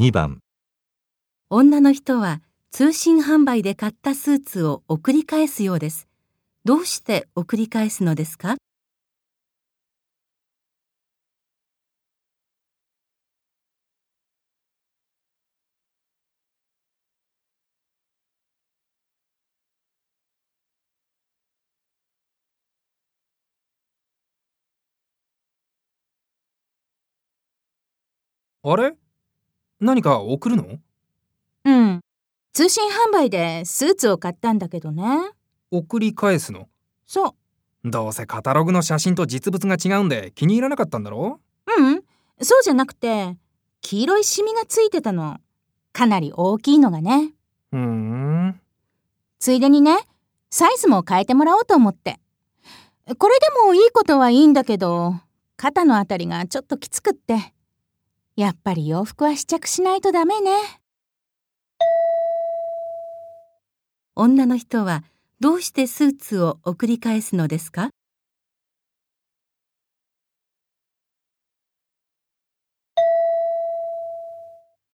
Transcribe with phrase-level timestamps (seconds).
[0.00, 0.40] 2番。
[1.50, 6.08] 女の人は通信販売で買ったスーツを送り返すようです。
[6.64, 8.56] どうして送り返すのですか？
[28.62, 28.99] あれ？
[29.80, 30.78] 何か送るの？
[31.64, 32.00] うん。
[32.52, 35.04] 通信販売でスーツを買ったんだけどね。
[35.70, 36.68] 送り返すの？
[37.06, 37.34] そ
[37.84, 37.90] う。
[37.90, 41.40] どうせカタログの写真と実物が違うんで気に入らなかったんだろ？
[41.78, 42.02] ううん。
[42.42, 43.36] そうじゃなくて、
[43.80, 45.38] 黄色いシミがついてたの。
[45.92, 47.32] かなり大きいのがね。
[47.72, 48.60] うーん。
[49.38, 49.98] ついでにね、
[50.50, 52.20] サイズも変えてもらおうと思って。
[53.18, 55.14] これでもいいことはいいんだけど、
[55.56, 57.54] 肩のあたりがちょっときつくって。
[58.40, 60.50] やっぱり洋服は試着しないとダメね。
[64.16, 65.04] 女の人は
[65.40, 67.90] どうしてスーツを送り返すのですか？